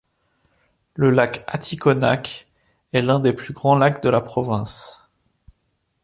[0.95, 2.47] Le lac Aticonac
[2.91, 5.07] est l'un des plus grands lacs de la province.